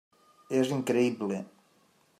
[0.61, 1.41] És increïble!